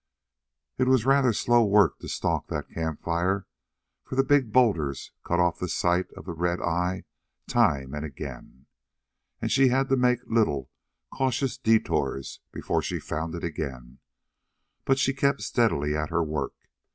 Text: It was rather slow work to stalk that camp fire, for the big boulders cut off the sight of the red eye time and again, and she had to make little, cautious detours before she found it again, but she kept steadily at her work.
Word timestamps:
It 0.79 0.87
was 0.87 1.05
rather 1.05 1.31
slow 1.31 1.63
work 1.63 1.99
to 1.99 2.07
stalk 2.09 2.47
that 2.47 2.71
camp 2.71 3.03
fire, 3.03 3.45
for 4.03 4.15
the 4.15 4.23
big 4.23 4.51
boulders 4.51 5.11
cut 5.23 5.39
off 5.39 5.59
the 5.59 5.67
sight 5.69 6.11
of 6.13 6.25
the 6.25 6.33
red 6.33 6.59
eye 6.59 7.03
time 7.45 7.93
and 7.93 8.03
again, 8.03 8.65
and 9.43 9.51
she 9.51 9.67
had 9.67 9.89
to 9.89 9.95
make 9.95 10.21
little, 10.25 10.71
cautious 11.13 11.55
detours 11.55 12.39
before 12.51 12.81
she 12.81 12.99
found 12.99 13.35
it 13.35 13.43
again, 13.43 13.99
but 14.85 14.97
she 14.97 15.13
kept 15.13 15.41
steadily 15.43 15.95
at 15.95 16.09
her 16.09 16.23
work. 16.23 16.55